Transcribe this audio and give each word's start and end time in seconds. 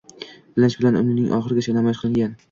Ilinj 0.61 0.77
bilan 0.79 0.95
umrining 1.01 1.35
oxirigacha 1.39 1.75
namoyish 1.77 2.01
qilingan 2.07 2.33